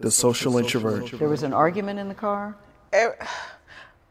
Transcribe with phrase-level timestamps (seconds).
[0.00, 1.10] The social introvert.
[1.18, 2.56] There was an argument in the car?
[2.92, 3.18] It,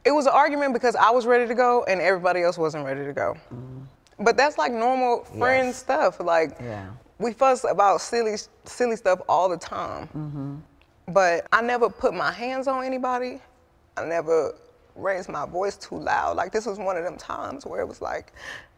[0.04, 3.06] it was an argument because I was ready to go and everybody else wasn't ready
[3.06, 3.36] to go.
[3.54, 3.86] Mm.
[4.20, 5.78] But that's like normal friend Yes.
[5.78, 6.20] stuff.
[6.20, 6.88] Like Yeah.
[7.20, 10.08] we fuss about silly, silly stuff all the time.
[10.08, 10.56] Mm-hmm.
[11.14, 13.40] But I never put my hands on anybody.
[13.96, 14.56] I never
[14.96, 16.36] raised my voice too loud.
[16.36, 18.34] Like this was one of them times where it was like,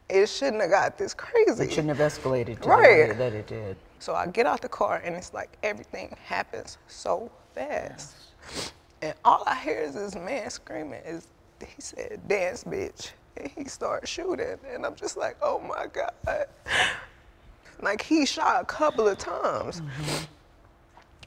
[0.10, 1.64] it shouldn't have got this crazy.
[1.64, 3.08] It shouldn't have escalated to Right.
[3.08, 3.78] the way that it did.
[4.00, 8.16] So I get out the car and it's like everything happens so fast.
[9.02, 11.28] And all I hear is this man screaming is
[11.60, 13.12] he said, dance bitch.
[13.38, 14.58] And he starts shooting.
[14.74, 16.48] And I'm just like, oh my God.
[17.82, 19.82] Like he shot a couple of times.
[19.82, 20.26] Mm-hmm.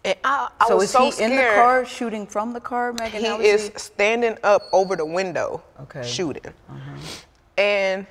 [0.04, 1.30] And I, I so was is so he scared.
[1.32, 3.20] in the car shooting from the car, Megan?
[3.20, 3.72] He How is he?
[3.78, 6.02] standing up over the window Okay.
[6.06, 6.46] Shooting.
[6.68, 6.96] Uh-huh.
[7.58, 8.06] And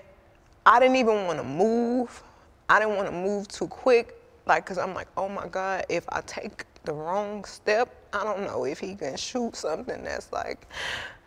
[0.66, 2.23] I didn't even want to move.
[2.69, 4.20] I didn't want to move too quick.
[4.45, 8.41] Like, cause I'm like, oh my God, if I take the wrong step, I don't
[8.41, 10.67] know if he can shoot something that's like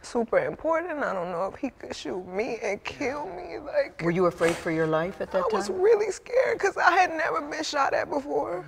[0.03, 1.03] super important.
[1.03, 3.59] I don't know if he could shoot me and kill me.
[3.59, 5.51] Like, Were you afraid for your life at that time?
[5.53, 8.65] I was really scared because I had never been shot at before.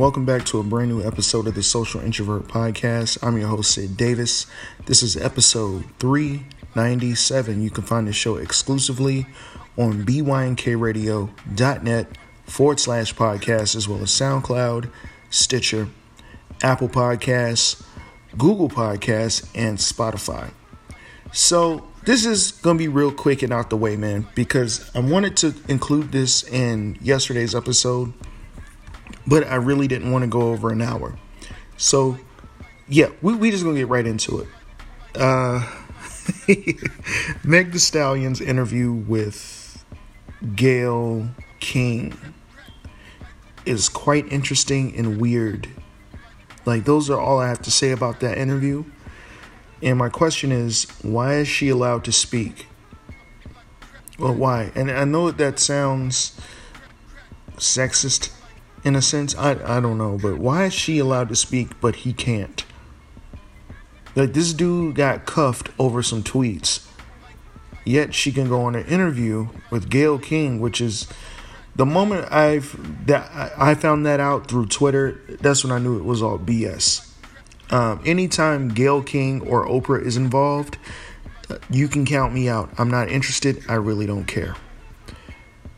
[0.00, 3.18] Welcome back to a brand new episode of the Social Introvert Podcast.
[3.22, 4.46] I'm your host, Sid Davis.
[4.86, 7.60] This is episode 397.
[7.60, 9.26] You can find the show exclusively
[9.76, 12.06] on bynkradio.net
[12.46, 14.90] forward slash podcast, as well as SoundCloud,
[15.28, 15.88] Stitcher,
[16.62, 17.84] Apple Podcasts,
[18.38, 20.50] Google Podcasts, and Spotify.
[21.30, 25.36] So this is gonna be real quick and out the way, man, because I wanted
[25.36, 28.14] to include this in yesterday's episode,
[29.26, 31.18] but I really didn't want to go over an hour.
[31.76, 32.18] So
[32.88, 34.48] yeah, we we just gonna get right into it.
[35.14, 35.66] Uh,
[37.44, 39.84] Meg Thee Stallion's interview with
[40.54, 41.28] Gayle
[41.60, 42.16] King
[43.64, 45.68] is quite interesting and weird.
[46.66, 48.84] Like those are all I have to say about that interview.
[49.82, 52.66] And my question is, why is she allowed to speak?
[54.18, 54.70] Well, why?
[54.74, 56.38] And I know that sounds
[57.56, 58.30] sexist
[58.84, 59.36] in a sense.
[59.36, 62.64] I, I don't know, but why is she allowed to speak but he can't?
[64.16, 66.86] Like this dude got cuffed over some tweets.
[67.84, 71.06] Yet she can go on an interview with Gayle King, which is
[71.76, 75.20] the moment I've that I found that out through Twitter.
[75.40, 77.06] That's when I knew it was all BS.
[77.70, 80.76] Um, anytime Gayle King or Oprah is involved,
[81.70, 82.70] you can count me out.
[82.78, 83.62] I'm not interested.
[83.68, 84.56] I really don't care.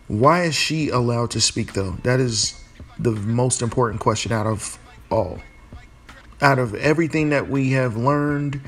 [0.09, 1.93] Why is she allowed to speak though?
[2.03, 2.62] That is
[3.03, 4.79] the most important question out of
[5.11, 5.41] all.
[6.41, 8.61] Out of everything that we have learned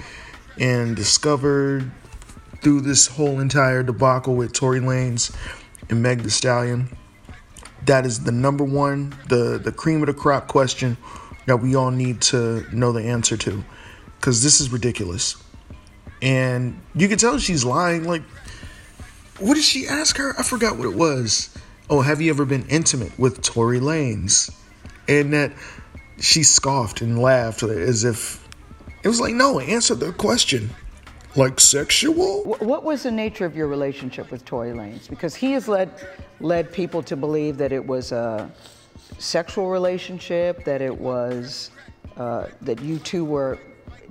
[0.59, 1.91] and discovered
[2.63, 5.35] through this whole entire debacle with Tory Lanez
[5.91, 6.97] and Meg Thee Stallion,
[7.87, 10.97] that is the number one, the the cream of the crop question
[11.47, 13.63] that we all need to know the answer to,
[14.19, 15.37] because this is ridiculous,
[16.23, 18.05] and you can tell she's lying.
[18.05, 18.23] Like,
[19.39, 20.35] what did she ask her?
[20.39, 21.51] I forgot what it was.
[21.91, 24.55] Oh, have you ever been intimate with Tory Lanez?
[25.09, 25.53] And that
[26.19, 28.47] she scoffed and laughed as if
[29.03, 30.71] it was like, no, answer the question.
[31.37, 32.45] Like sexual?
[32.45, 35.11] What was the nature of your relationship with Tory Lanez?
[35.11, 35.91] Because he has led
[36.41, 38.49] led people to believe that it was a
[39.19, 41.71] sexual relationship, that it was
[42.17, 43.59] uh, that you two were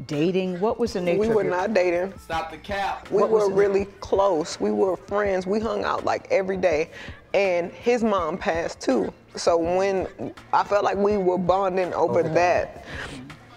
[0.05, 0.59] dating.
[0.59, 1.19] What was the nature?
[1.19, 2.13] We of were your- not dating.
[2.19, 3.09] Stop the cap.
[3.09, 3.53] We What were it?
[3.55, 4.59] really close.
[4.59, 5.47] We were friends.
[5.47, 6.91] We hung out like every day.
[7.33, 9.11] And his mom passed too.
[9.35, 12.85] So when I felt like we were bonding over, that.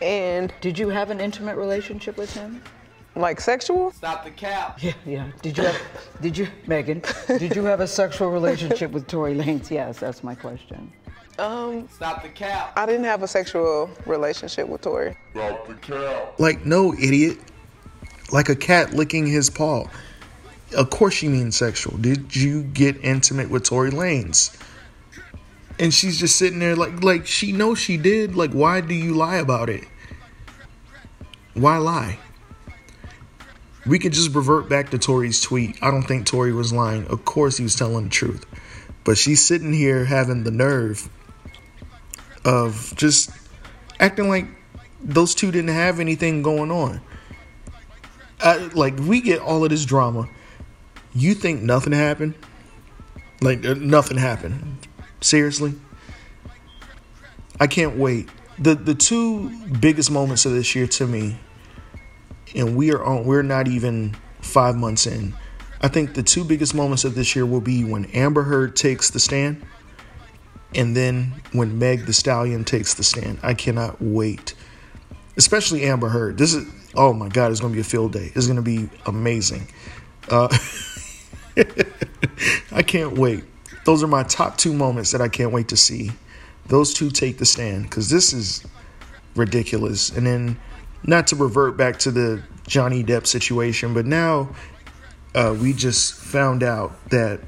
[0.01, 2.63] And Did you have an intimate relationship with him?
[3.15, 3.91] like sexual?
[3.93, 4.83] Stop the cap.
[4.83, 5.27] Yeah, yeah.
[5.43, 5.81] Did you have,
[6.21, 9.71] did you, Megan, did you have a sexual relationship with Tory Lanez?
[9.71, 10.93] Yes, that's my question.
[11.39, 12.73] Um, Stop the cap.
[12.77, 15.17] I didn't have a sexual relationship with Tory.
[15.33, 16.39] Stop the cap.
[16.39, 17.39] Like, no, idiot.
[18.33, 19.87] Like a cat licking his paw.
[20.75, 21.97] Of course she means sexual.
[21.99, 24.57] Did you get intimate with Tory Lanez?
[25.79, 28.35] And she's just sitting there like like she knows she did.
[28.35, 29.85] Like, why do you lie about it?
[31.55, 32.19] Why lie?
[33.87, 35.79] We could just revert back to Tory's tweet.
[35.81, 37.07] I don't think Tori was lying.
[37.07, 38.45] Of course he was telling the truth.
[39.05, 41.09] But she's sitting here having the nerve
[42.45, 43.31] of just
[44.01, 44.47] acting like
[45.01, 47.01] those two didn't have anything going on.
[48.41, 50.29] I, like we get all of this drama.
[51.17, 52.35] You think nothing happened?
[53.41, 54.87] Like uh, nothing happened.
[55.23, 55.73] Seriously?
[57.59, 58.29] I can't wait.
[58.59, 59.49] The the two
[59.81, 61.39] biggest moments of this year to me,
[62.55, 65.35] and we are on we're not even five months in.
[65.81, 69.09] I think the two biggest moments of this year will be when Amber Heard takes
[69.09, 69.65] the stand
[70.75, 73.39] and then when Meg Thee Stallion takes the stand.
[73.43, 74.53] I cannot wait.
[75.39, 76.37] Especially Amber Heard.
[76.37, 78.33] This is oh my god, it's gonna be a field day.
[78.35, 79.69] It's gonna be amazing.
[80.29, 80.55] Uh,
[82.73, 83.45] I can't wait.
[83.85, 86.11] Those are my top two moments that I can't wait to see.
[86.67, 88.67] Those two take the stand because this is
[89.35, 90.11] ridiculous.
[90.11, 90.59] And then,
[91.03, 94.51] not to revert back to the Johnny Depp situation, but now
[95.35, 97.41] uh, we just found out that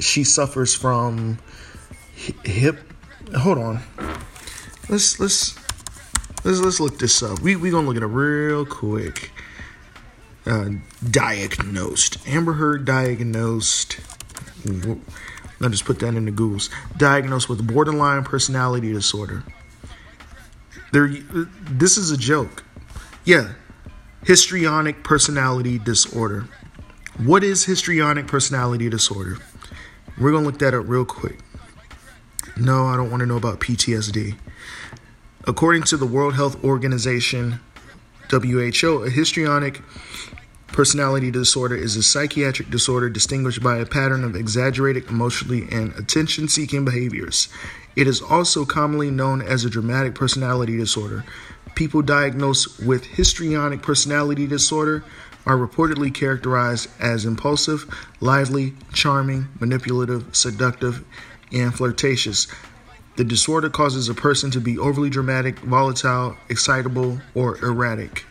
[0.00, 1.38] she suffers from
[2.44, 2.78] hip.
[3.36, 3.80] Hold on.
[4.88, 5.54] Let's let's
[6.44, 7.40] let's let's look this up.
[7.40, 9.30] We we gonna look at it real quick.
[10.48, 10.70] Uh,
[11.10, 12.26] diagnosed.
[12.26, 14.00] Amber Heard diagnosed.
[14.66, 16.70] I'll just put that in the Googles.
[16.96, 19.44] Diagnosed with borderline personality disorder.
[20.90, 21.08] There,
[21.70, 22.64] this is a joke.
[23.26, 23.52] Yeah,
[24.24, 26.48] histrionic personality disorder.
[27.18, 29.36] What is histrionic personality disorder?
[30.18, 31.40] We're gonna look that up real quick.
[32.56, 34.36] No, I don't want to know about PTSD.
[35.46, 37.60] According to the World Health Organization,
[38.30, 39.80] WHO, a histrionic
[40.68, 46.46] Personality disorder is a psychiatric disorder distinguished by a pattern of exaggerated emotionally and attention
[46.46, 47.48] seeking behaviors.
[47.96, 51.24] It is also commonly known as a dramatic personality disorder.
[51.74, 55.02] People diagnosed with histrionic personality disorder
[55.46, 57.86] are reportedly characterized as impulsive,
[58.20, 61.04] lively, charming, manipulative, seductive,
[61.52, 62.46] and flirtatious.
[63.16, 68.24] The disorder causes a person to be overly dramatic, volatile, excitable, or erratic.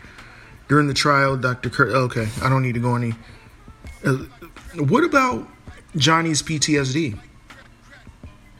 [0.67, 1.69] During the trial, Dr.
[1.69, 1.91] Kurt.
[1.91, 3.13] Okay, I don't need to go any.
[4.05, 4.25] Uh,
[4.75, 5.47] what about
[5.95, 7.17] Johnny's PTSD?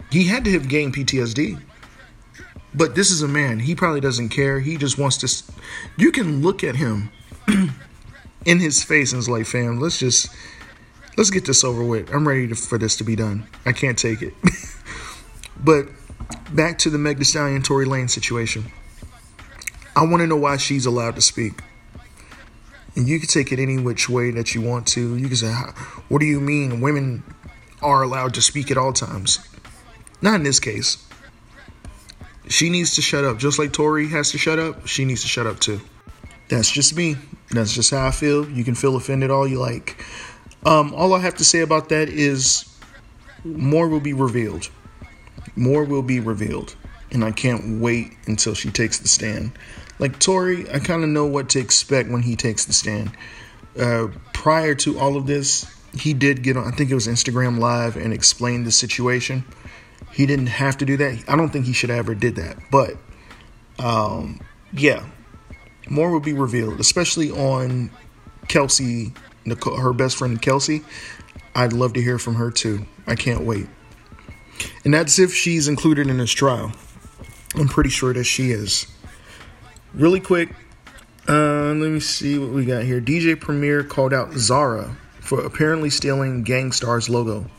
[0.09, 1.62] He had to have gained PTSD.
[2.74, 3.59] But this is a man.
[3.59, 4.59] He probably doesn't care.
[4.59, 5.54] He just wants to.
[5.98, 7.12] You can look at him
[8.45, 10.30] in his face and it's like, fam, let's just
[11.18, 12.13] let's get this over with.
[12.13, 13.48] I'm ready to, for this to be done.
[13.65, 14.33] I can't take it.
[15.60, 15.88] but
[16.53, 18.65] back to the Meg Thee Stallion Tory Lane situation.
[19.95, 21.53] I want to know why she's allowed to speak.
[22.98, 25.16] And you can take it any which way that you want to.
[25.16, 25.54] You can say,
[26.10, 27.24] what do you mean women
[27.80, 29.38] are allowed to speak at all times?
[30.20, 30.98] Not in this case.
[32.50, 33.38] She needs to shut up.
[33.38, 35.80] Just like Tory has to shut up, she needs to shut up too.
[36.50, 37.18] That's just me.
[37.52, 38.50] That's just how I feel.
[38.50, 40.04] You can feel offended all you like.
[40.66, 42.66] Um, all I have to say about that is
[43.44, 44.70] more will be revealed.
[45.56, 46.76] More will be revealed.
[47.12, 49.52] And I can't wait until she takes the stand.
[50.00, 53.12] Like Tory, I kind of know what to expect when he takes the stand.
[53.80, 57.60] Uh, prior to all of this, he did get on, I think it was Instagram
[57.60, 59.44] Live, and explain the situation.
[60.12, 61.24] He didn't have to do that.
[61.28, 62.58] I don't think he should have ever did that.
[62.72, 62.98] But
[63.80, 64.42] um,
[64.74, 65.06] yeah,
[65.90, 67.92] more will be revealed, especially on
[68.48, 69.14] Kelsey,
[69.46, 70.84] Nicole, her best friend Kelsey.
[71.56, 72.86] I'd love to hear from her too.
[73.08, 73.68] I can't wait.
[74.84, 76.72] And that's if she's included in this trial.
[77.56, 78.88] I'm pretty sure that she is.
[79.98, 80.50] Really quick,
[81.28, 83.02] uh, let me see what we got here.
[83.02, 87.50] DJ Premier called out Zara for apparently stealing Gang Starr's logo.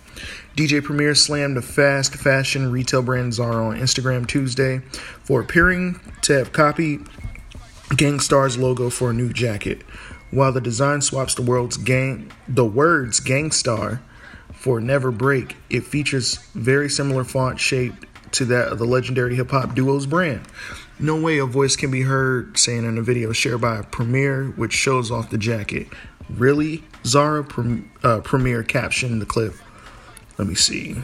[0.54, 4.78] DJ Premier slammed the fast fashion retail brand Zara on Instagram Tuesday
[5.24, 7.08] for appearing to have copied
[7.96, 9.82] Gang Starr's logo for a new jacket.
[10.30, 13.98] While the design swaps the world's gang the words Gangstar
[14.52, 19.50] for Never Break, it features very similar font shaped to that of the legendary hip
[19.50, 20.46] hop duo's brand.
[20.98, 24.72] No way a voice can be heard saying in a video shared by Premier, which
[24.72, 25.88] shows off the jacket.
[26.28, 26.82] Really?
[27.04, 27.46] Zara
[28.02, 29.54] uh, Premier captioned the clip.
[30.36, 30.96] Let me see.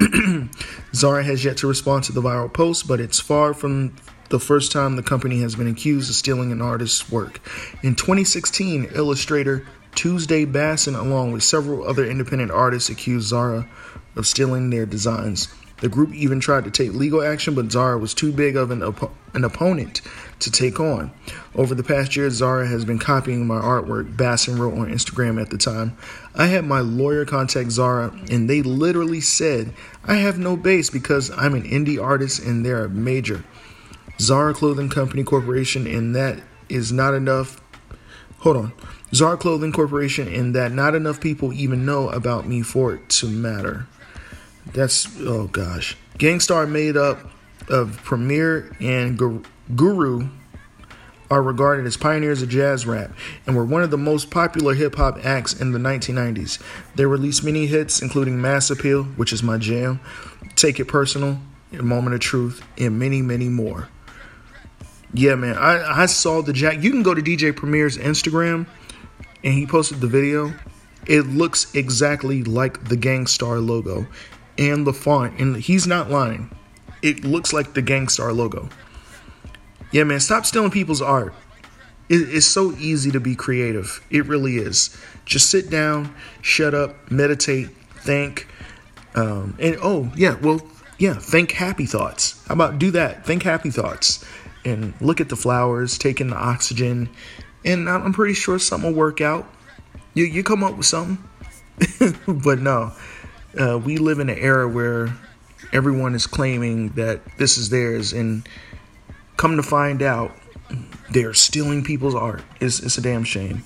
[0.94, 3.94] Zara has yet to respond to the viral post, but it's far from
[4.30, 7.40] the first time the company has been accused of stealing an artist's work.
[7.82, 13.68] In 2016, illustrator Tuesday Bassen, along with several other independent artists, accused Zara
[14.16, 15.48] of stealing their designs.
[15.78, 18.82] The group even tried to take legal action, but Zara was too big of an,
[18.82, 20.00] op- an opponent
[20.38, 21.10] to take on.
[21.54, 25.50] Over the past year, Zara has been copying my artwork, Bassen wrote on Instagram at
[25.50, 25.96] the time.
[26.34, 31.30] I had my lawyer contact Zara, and they literally said, I have no base because
[31.32, 33.44] I'm an indie artist and they're a major.
[34.20, 37.60] Zara Clothing Company Corporation, and that is not enough.
[38.38, 38.72] Hold on.
[39.12, 43.26] Zara Clothing Corporation, and that not enough people even know about me for it to
[43.26, 43.86] matter.
[44.72, 45.96] That's oh gosh.
[46.18, 47.30] Gang Starr made up
[47.68, 49.18] of Premier and
[49.74, 50.28] Guru
[51.30, 53.10] are regarded as pioneers of jazz rap
[53.46, 56.62] and were one of the most popular hip hop acts in the 1990s.
[56.94, 60.00] They released many hits, including Mass Appeal, which is my jam,
[60.54, 61.40] Take It Personal,
[61.72, 63.88] A Moment of Truth, and many, many more.
[65.12, 66.82] Yeah, man, I, I saw the Jack.
[66.82, 68.66] You can go to DJ Premier's Instagram,
[69.42, 70.52] and he posted the video.
[71.06, 74.06] It looks exactly like the Gang Starr logo
[74.58, 76.50] and the font, and he's not lying.
[77.02, 78.68] It looks like the Gang Starr logo.
[79.92, 81.34] Yeah, man, stop stealing people's art.
[82.08, 84.04] It, it's so easy to be creative.
[84.10, 84.96] It really is.
[85.24, 88.48] Just sit down, shut up, meditate, think,
[89.14, 90.60] um, and oh yeah, well
[90.98, 92.42] yeah, think happy thoughts.
[92.46, 93.24] How about do that?
[93.24, 94.24] Think happy thoughts,
[94.64, 97.08] and look at the flowers, take in the oxygen,
[97.64, 99.46] and I'm pretty sure something will work out.
[100.14, 101.22] You you come up with something,
[102.26, 102.92] but no,
[103.58, 105.14] uh, we live in an era where
[105.72, 108.46] everyone is claiming that this is theirs, and
[109.36, 110.32] come to find out,
[111.10, 112.42] they're stealing people's art.
[112.60, 113.64] It's, it's a damn shame.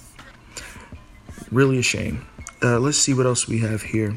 [1.50, 2.26] Really a shame.
[2.62, 4.16] Uh, let's see what else we have here.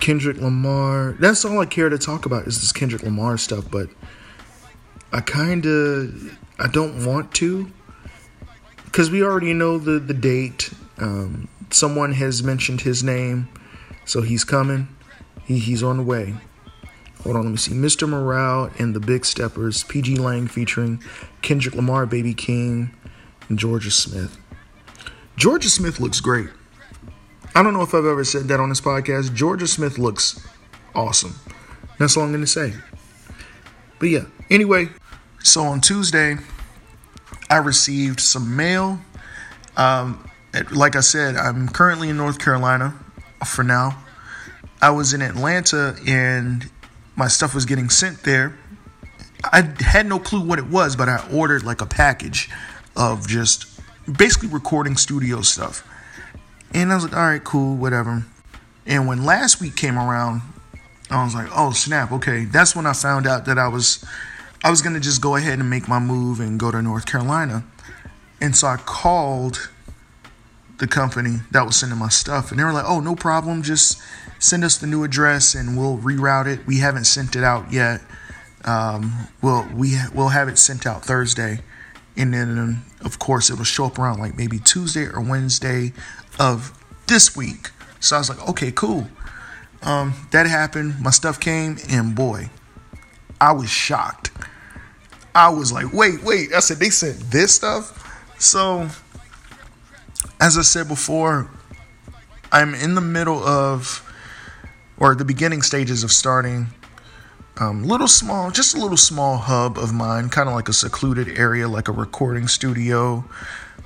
[0.00, 1.16] Kendrick Lamar.
[1.18, 3.88] That's all I care to talk about is this Kendrick Lamar stuff, but
[5.12, 7.70] I kind of I don't want to
[8.84, 10.72] because we already know the the date.
[10.98, 13.48] Um, someone has mentioned his name,
[14.04, 14.88] so he's coming.
[15.44, 16.34] He, he's on the way.
[17.22, 17.72] Hold on, let me see.
[17.72, 18.08] Mr.
[18.08, 21.02] Morale and the Big Steppers, PG Lang featuring
[21.40, 22.90] Kendrick Lamar, Baby Keem,
[23.48, 24.38] and Georgia Smith.
[25.36, 26.48] Georgia Smith looks great.
[27.54, 29.34] I don't know if I've ever said that on this podcast.
[29.34, 30.46] Georgia Smith looks
[30.94, 31.34] awesome.
[31.98, 32.74] That's all I'm going to say.
[33.98, 34.88] But yeah, anyway,
[35.42, 36.36] so on Tuesday,
[37.48, 39.00] I received some mail.
[39.76, 40.28] Um,
[40.72, 42.94] like I said, I'm currently in North Carolina
[43.48, 44.02] for now.
[44.80, 46.68] I was in Atlanta and
[47.16, 48.58] my stuff was getting sent there.
[49.44, 52.50] I had no clue what it was, but I ordered like a package
[52.96, 53.66] of just
[54.18, 55.86] basically recording studio stuff.
[56.72, 58.24] And I was like, all right, cool, whatever.
[58.86, 60.42] And when last week came around,
[61.10, 62.44] I was like, oh snap, okay.
[62.44, 64.04] That's when I found out that I was
[64.62, 67.64] I was gonna just go ahead and make my move and go to North Carolina.
[68.40, 69.70] And so I called
[70.78, 73.62] the company that was sending my stuff, and they were like, "Oh, no problem.
[73.62, 74.00] Just
[74.38, 76.66] send us the new address, and we'll reroute it.
[76.66, 78.00] We haven't sent it out yet.
[78.64, 81.60] Um, we'll we we'll have it sent out Thursday,
[82.16, 85.92] and then of course it'll show up around like maybe Tuesday or Wednesday
[86.38, 86.72] of
[87.06, 87.70] this week.
[88.00, 89.08] So I was like, okay, cool.
[89.82, 91.00] Um, that happened.
[91.00, 92.50] My stuff came, and boy,
[93.40, 94.30] I was shocked.
[95.34, 96.54] I was like, wait, wait.
[96.54, 98.00] I said they sent this stuff.
[98.38, 98.88] So,
[100.44, 101.48] as I said before,
[102.52, 104.04] I'm in the middle of,
[104.98, 106.66] or the beginning stages of starting
[107.56, 111.38] um, little small, just a little small hub of mine, kind of like a secluded
[111.38, 113.24] area, like a recording studio,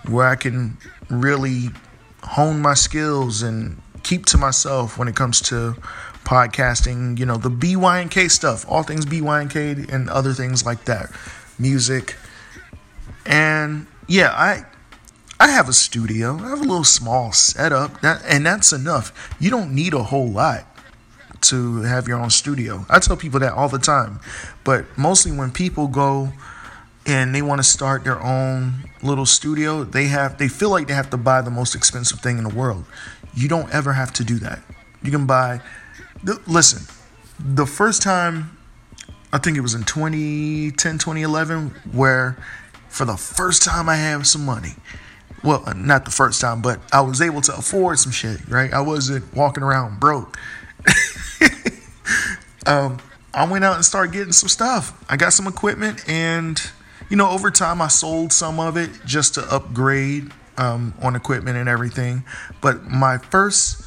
[0.08, 0.76] where I can
[1.08, 1.68] really
[2.24, 5.76] hone my skills and keep to myself when it comes to
[6.24, 11.12] podcasting, you know, the BYNK stuff, all things BYNK and other things like that,
[11.56, 12.16] music.
[13.24, 14.64] And yeah, I
[15.40, 16.36] I have a studio.
[16.36, 18.00] I have a little small setup.
[18.00, 19.12] That and that's enough.
[19.38, 20.64] You don't need a whole lot
[21.42, 22.84] to have your own studio.
[22.88, 24.20] I tell people that all the time.
[24.64, 26.32] But mostly when people go
[27.06, 30.94] and they want to start their own little studio, they have they feel like they
[30.94, 32.84] have to buy the most expensive thing in the world.
[33.34, 34.60] You don't ever have to do that.
[35.02, 35.60] You can buy
[36.46, 36.82] listen,
[37.38, 38.56] the first time
[39.32, 42.36] I think it was in 2010, 2011 where
[42.88, 44.74] for the first time I had some money.
[45.42, 48.72] Well, not the first time, but I was able to afford some shit, right?
[48.72, 50.36] I wasn't walking around broke.
[52.66, 52.98] um,
[53.32, 55.04] I went out and started getting some stuff.
[55.08, 56.60] I got some equipment and
[57.08, 61.56] you know, over time I sold some of it just to upgrade um, on equipment
[61.56, 62.24] and everything.
[62.60, 63.82] But my first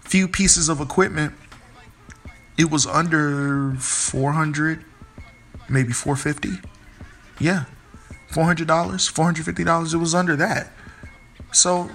[0.00, 1.32] few pieces of equipment,
[2.58, 4.84] it was under 400,
[5.68, 6.68] maybe 450.
[7.40, 7.64] Yeah,
[8.34, 9.94] $400, $450.
[9.94, 10.72] It was under that.
[11.52, 11.90] So,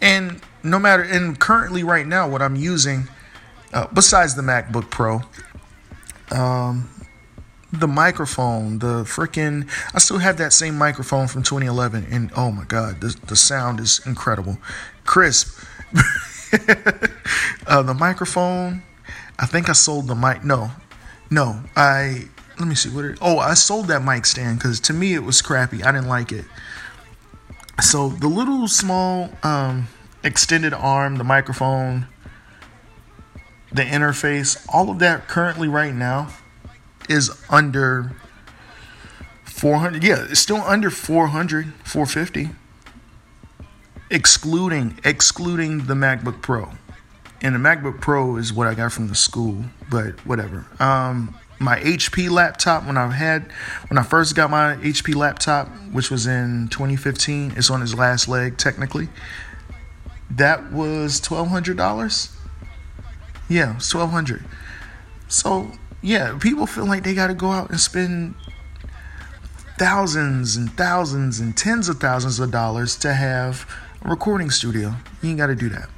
[0.00, 3.08] and no matter, and currently right now, what I'm using,
[3.72, 5.20] uh, besides the MacBook Pro,
[6.30, 6.90] um,
[7.72, 12.64] the microphone, the freaking I still have that same microphone from 2011 and oh my
[12.64, 14.58] god, the the sound is incredible.
[15.04, 15.58] Crisp.
[17.66, 18.82] uh, the microphone,
[19.38, 20.44] I think I sold the mic.
[20.44, 20.70] No.
[21.30, 24.92] No, I let me see what it, Oh, I sold that mic stand cuz to
[24.92, 25.82] me it was crappy.
[25.82, 26.44] I didn't like it.
[27.80, 29.88] So the little small um
[30.22, 32.06] extended arm, the microphone,
[33.72, 36.28] the interface, all of that currently right now
[37.08, 38.12] is under
[39.44, 42.50] 400 yeah it's still under 400 450
[44.10, 46.70] excluding excluding the macbook pro
[47.40, 51.34] and the macbook pro is what i got from the school but whatever um
[51.64, 53.42] my hp laptop when i had
[53.88, 58.28] when i first got my hp laptop which was in 2015 it's on its last
[58.28, 59.08] leg technically
[60.30, 62.36] that was $1200
[63.48, 64.44] yeah it's 1200
[65.28, 65.70] so
[66.02, 68.34] yeah people feel like they got to go out and spend
[69.78, 73.68] thousands and thousands and tens of thousands of dollars to have
[74.02, 74.94] a recording studio.
[75.22, 75.88] You ain't got to do that.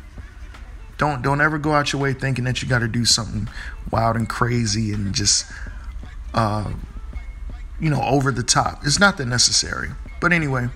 [0.99, 3.49] Don't don't ever go out your way thinking that you got to do something
[3.91, 5.51] wild and crazy and just
[6.35, 6.73] uh
[7.81, 8.85] you know over the top.
[8.85, 9.91] It's not that necessary.
[10.21, 10.69] But anyway,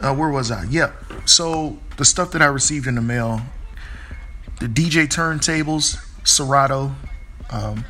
[0.00, 0.64] uh, where was I?
[0.64, 0.94] Yep.
[1.24, 3.40] So the stuff that I received in the mail,
[4.60, 5.96] the DJ turntables,
[6.26, 6.94] Serato,
[7.50, 7.84] um,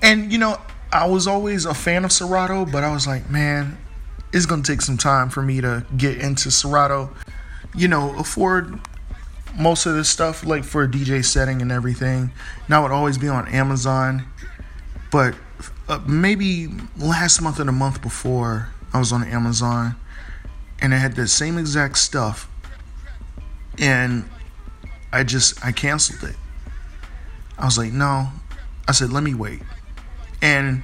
[0.00, 0.60] and you know
[0.92, 3.78] I was always a fan of Serato, but I was like, man,
[4.32, 7.10] it's gonna take some time for me to get into Serato.
[7.74, 8.78] You know, afford
[9.58, 12.32] most of this stuff like for a DJ setting and everything.
[12.68, 14.26] Now it would always be on Amazon,
[15.10, 15.34] but
[15.88, 19.96] uh, maybe last month or the month before I was on Amazon,
[20.80, 22.48] and I had the same exact stuff,
[23.78, 24.28] and
[25.12, 26.36] I just I canceled it.
[27.58, 28.28] I was like, no.
[28.88, 29.62] I said, let me wait
[30.42, 30.82] and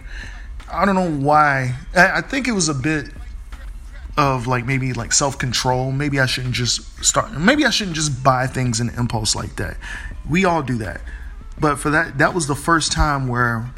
[0.72, 1.74] I don't know why.
[1.94, 3.08] I, think it was a bit
[4.18, 5.92] of like maybe like self control.
[5.92, 7.32] Maybe I shouldn't just start.
[7.32, 9.78] Maybe I shouldn't just buy things in impulse like that.
[10.28, 11.00] We all do that,
[11.58, 13.70] but for that, that was the first time where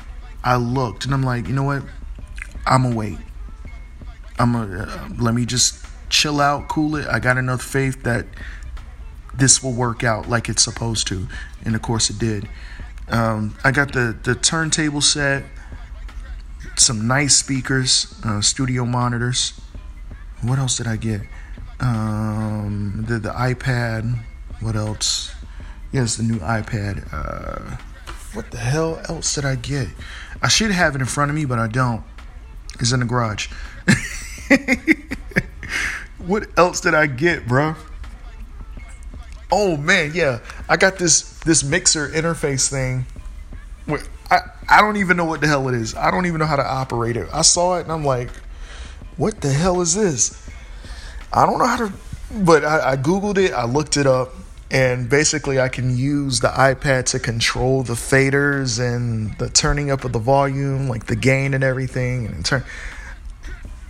[0.43, 1.83] I looked and I'm like, you know what?
[2.67, 3.19] I'm gonna wait.
[4.39, 7.07] I'm gonna uh, let me just chill out, cool it.
[7.07, 8.27] I got enough faith that
[9.35, 11.29] this will work out like it's supposed to,
[11.65, 12.49] and of course it did.
[13.09, 15.45] Um, I got the the turntable set
[16.77, 19.61] some nice speakers, uh, studio monitors.
[20.43, 21.23] What else did I get?
[21.81, 24.19] Um, the the iPad.
[24.61, 25.35] What else?
[25.93, 27.13] Yes, the new iPad.
[27.13, 27.77] Uh,
[28.33, 29.89] what the hell else did I get?
[30.43, 32.03] I should have it in front of me, but I don't.
[32.79, 33.49] It's in the garage.
[36.19, 37.75] what else did I get, bro?
[39.53, 43.07] Oh man, yeah, I got this this mixer interface thing.
[44.31, 45.97] I, I don't even know what the hell it is.
[45.97, 47.29] I don't even know how to operate it.
[47.33, 48.31] I saw it and I'm like,
[49.21, 50.49] what the hell is this?
[51.30, 51.93] I don't know how to,
[52.43, 54.30] but I, I Googled it, I looked it up,
[54.71, 60.04] and basically I can use the iPad to control the faders and the turning up
[60.04, 62.25] of the volume, like the gain and everything.
[62.26, 62.65] And turn.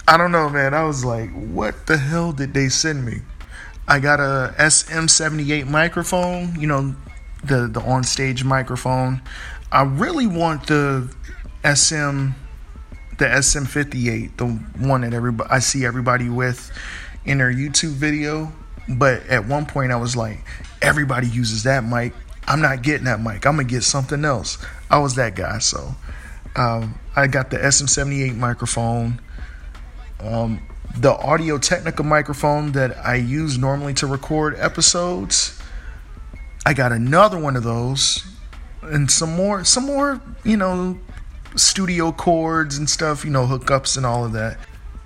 [0.09, 0.75] I don't know, man.
[0.75, 3.21] I was like, what the hell did they send me?
[3.87, 6.97] I got a SM7B microphone, you know,
[7.45, 9.23] the the on stage microphone.
[9.71, 11.09] I really want the
[11.65, 12.31] SM,
[13.21, 14.47] the SM58, the
[14.85, 16.73] one that everybody I see everybody with
[17.25, 18.51] in their YouTube video.
[18.89, 20.39] But at one point, I was like,
[20.83, 22.15] everybody uses that mic.
[22.49, 23.47] I'm not getting that mic.
[23.47, 24.59] I'm gonna get something else.
[24.91, 25.95] I was that guy, so
[26.57, 29.21] um, I got the SM7B microphone.
[30.19, 35.61] Um, the Audio Technica microphone that I use normally to record episodes.
[36.65, 38.27] I got another one of those
[38.83, 40.99] and some more some more you know
[41.57, 44.59] studio cords and stuff you know hookups and all of that.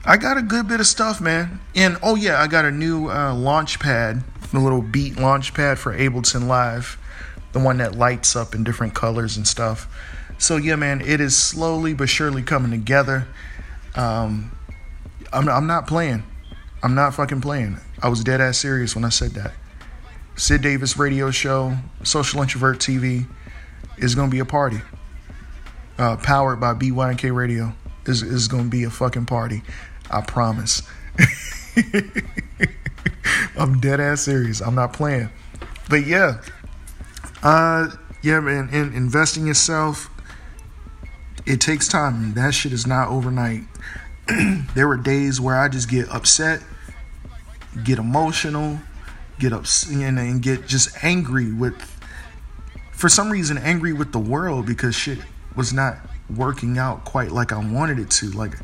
[0.05, 1.61] I got a good bit of stuff man.
[1.75, 5.79] And oh yeah i got a new uh, launch pad a little beat launch pad
[5.79, 6.99] for ableton live
[7.53, 9.89] the one that lights up in different colors and stuff.
[10.39, 13.27] So yeah man it is slowly but surely coming together.
[13.95, 14.57] Um,
[15.33, 16.25] I'm, I'm not playing.
[16.83, 17.79] I'm not fucking playing.
[18.03, 19.53] I was dead ass serious when i said that.
[20.37, 23.27] Sid davis radio show social introvert tv
[23.97, 24.81] is to be a party.
[25.97, 27.73] Uh, powered by BYNK Radio
[28.07, 29.63] is is going to be a fucking party.
[30.11, 30.83] I promise.
[33.57, 34.61] I'm dead ass serious.
[34.61, 35.31] I'm not playing.
[35.89, 36.41] But yeah,
[37.43, 37.91] uh,
[38.23, 38.69] yeah, man.
[38.71, 40.11] In investing yourself,
[41.47, 42.35] it takes time.
[42.35, 43.63] That shit is not overnight.
[44.75, 46.63] there were days where I just get upset,
[47.85, 48.81] get emotional,
[49.39, 51.81] get upset, and get just angry with
[52.93, 55.19] for some reason angry with the world because shit
[55.57, 55.99] was not
[56.35, 58.31] working out quite like I wanted it to.
[58.31, 58.55] Like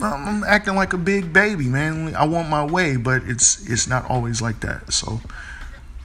[0.00, 2.14] I'm acting like a big baby, man.
[2.14, 4.92] I want my way, but it's it's not always like that.
[4.92, 5.20] So,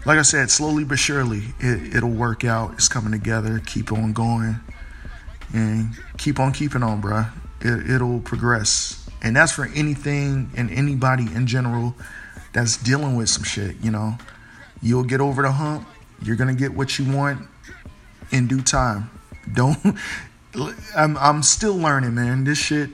[0.06, 2.74] like I said, slowly but surely, it, it'll work out.
[2.74, 3.62] It's coming together.
[3.66, 4.58] Keep on going,
[5.54, 7.32] and keep on keeping on, bruh.
[7.60, 11.96] It, it'll progress, and that's for anything and anybody in general
[12.54, 13.76] that's dealing with some shit.
[13.82, 14.18] You know,
[14.82, 15.88] you'll get over the hump
[16.24, 17.48] you're gonna get what you want
[18.32, 19.10] in due time.
[19.54, 19.78] Don't.
[20.96, 22.44] I'm I'm still learning, man.
[22.44, 22.90] This shit.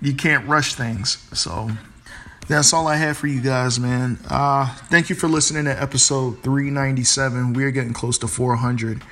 [0.00, 1.26] you can't rush things.
[1.32, 1.70] So
[2.48, 4.18] that's all I have for you guys, man.
[4.28, 7.52] Uh, thank you for listening to episode 397.
[7.52, 9.02] We're getting close to 400.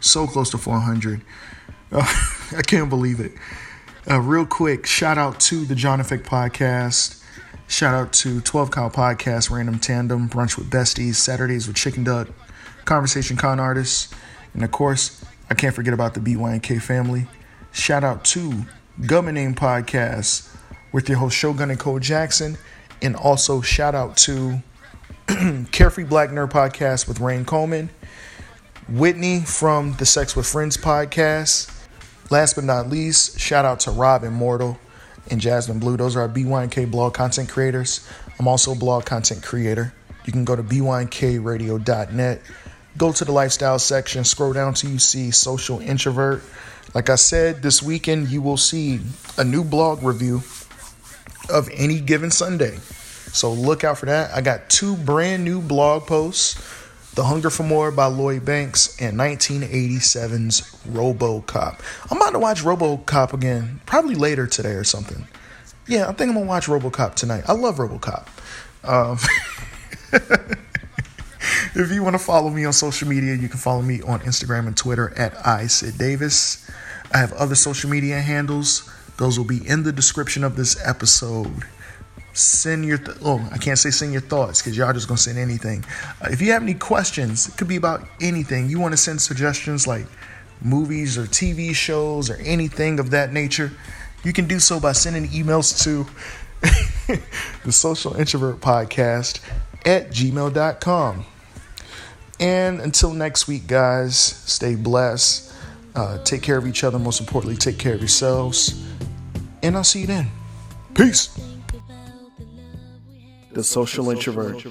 [0.00, 1.22] So close to 400.
[1.92, 1.98] Uh,
[2.56, 3.32] I can't believe it.
[4.10, 7.22] Uh, real quick, shout out to the John Effect podcast.
[7.66, 12.28] Shout out to 12 Cow Podcast, Random Tandem, Brunch with Besties, Saturdays with Chicken Duck,
[12.86, 14.12] Conversation Con Artists,
[14.54, 17.26] and of course, I can't forget about the BYNK family.
[17.72, 18.64] Shout out to
[19.06, 20.54] Government Name Podcast
[20.92, 22.58] with your host Shogun and Cole Jackson,
[23.00, 24.62] and also shout out to
[25.72, 27.88] Carefree Black Nerd Podcast with Rain Coleman,
[28.88, 31.74] Whitney from the Sex with Friends podcast.
[32.30, 34.78] Last but not least, shout out to Rob Immortal
[35.30, 35.96] and Jasmine Blue.
[35.96, 38.06] Those are our BYNK blog content creators.
[38.38, 39.94] I'm also a blog content creator.
[40.26, 42.42] You can go to bynkradio.net,
[42.98, 46.42] go to the lifestyle section, scroll down till you see social introvert.
[46.94, 49.00] Like I said, this weekend you will see
[49.38, 50.42] a new blog review
[51.48, 52.76] of any given Sunday.
[53.32, 54.34] So look out for that.
[54.34, 56.56] I got two brand new blog posts
[57.14, 61.80] The Hunger for More by Lloyd Banks and 1987's Robocop.
[62.10, 65.26] I'm about to watch Robocop again, probably later today or something.
[65.86, 67.44] Yeah, I think I'm gonna watch Robocop tonight.
[67.46, 68.26] I love Robocop.
[68.84, 69.18] Um,
[71.74, 74.66] if you want to follow me on social media, you can follow me on Instagram
[74.66, 76.70] and Twitter at iSidDavis.
[77.12, 78.90] I have other social media handles.
[79.16, 81.64] Those will be in the description of this episode.
[82.34, 85.38] Send your th- oh, I can't say send your thoughts because y'all just gonna send
[85.38, 85.84] anything.
[86.22, 88.68] Uh, if you have any questions, it could be about anything.
[88.68, 90.06] You want to send suggestions like
[90.62, 93.72] movies or TV shows or anything of that nature,
[94.24, 96.06] you can do so by sending emails to
[97.64, 99.40] the social introvert podcast
[99.86, 101.24] at gmail.com.
[102.40, 105.52] And until next week, guys, stay blessed.
[105.94, 106.98] Uh, take care of each other.
[106.98, 108.84] Most importantly, take care of yourselves.
[109.62, 110.28] And I'll see you then.
[110.94, 111.36] Peace.
[113.52, 114.64] The social introvert.